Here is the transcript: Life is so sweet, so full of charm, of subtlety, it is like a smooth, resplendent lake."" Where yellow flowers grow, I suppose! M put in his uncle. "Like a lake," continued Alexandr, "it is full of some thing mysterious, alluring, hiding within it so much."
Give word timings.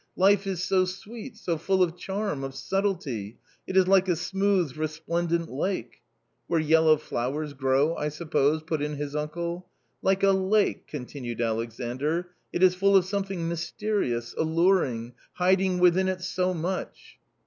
Life 0.15 0.47
is 0.47 0.63
so 0.63 0.85
sweet, 0.85 1.37
so 1.37 1.59
full 1.59 1.83
of 1.83 1.95
charm, 1.95 2.43
of 2.43 2.55
subtlety, 2.55 3.37
it 3.67 3.77
is 3.77 3.87
like 3.87 4.07
a 4.07 4.15
smooth, 4.15 4.75
resplendent 4.75 5.47
lake."" 5.47 6.01
Where 6.47 6.59
yellow 6.59 6.97
flowers 6.97 7.53
grow, 7.53 7.95
I 7.95 8.09
suppose! 8.09 8.61
M 8.61 8.65
put 8.65 8.81
in 8.81 8.95
his 8.95 9.15
uncle. 9.15 9.67
"Like 10.01 10.23
a 10.23 10.31
lake," 10.31 10.87
continued 10.87 11.39
Alexandr, 11.39 12.29
"it 12.51 12.63
is 12.63 12.73
full 12.73 12.97
of 12.97 13.05
some 13.05 13.25
thing 13.25 13.47
mysterious, 13.47 14.33
alluring, 14.39 15.13
hiding 15.33 15.77
within 15.77 16.07
it 16.07 16.21
so 16.23 16.51
much." 16.51 17.19